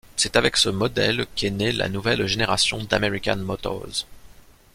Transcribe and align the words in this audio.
C'est 0.15 0.35
avec 0.35 0.57
ce 0.57 0.69
modèle 0.69 1.27
qu'est 1.35 1.51
née 1.51 1.71
la 1.71 1.87
nouvelle 1.87 2.25
génération 2.25 2.83
d'American 2.85 3.35
Motors. 3.37 4.07